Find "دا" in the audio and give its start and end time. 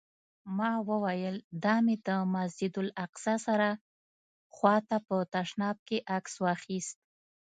1.63-1.75